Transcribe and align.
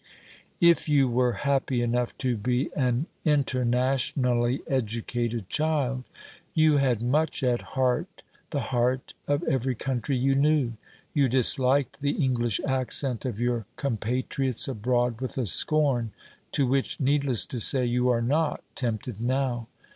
If 0.59 0.89
you 0.89 1.07
were 1.07 1.33
happy 1.45 1.83
enough 1.83 2.17
to 2.25 2.35
be 2.35 2.71
an 2.75 3.05
internationally 3.23 4.63
educated 4.65 5.47
child, 5.47 6.05
you 6.55 6.77
had 6.77 7.03
much 7.03 7.43
at 7.43 7.61
heart 7.77 8.23
the 8.49 8.61
heart 8.73 9.13
of 9.27 9.43
every 9.43 9.75
country 9.75 10.17
you 10.17 10.33
knew. 10.33 10.73
You 11.13 11.29
disliked 11.29 12.01
the 12.01 12.13
English 12.13 12.59
accent 12.65 13.25
of 13.25 13.39
your 13.39 13.67
compatriots 13.75 14.67
abroad 14.67 15.21
with 15.21 15.37
a 15.37 15.45
scorn 15.45 16.13
to 16.53 16.65
which, 16.65 16.99
needless 16.99 17.45
to 17.45 17.59
say, 17.59 17.85
you 17.85 18.09
are 18.09 18.23
not 18.23 18.63
tempted 18.73 19.21
now. 19.21 19.67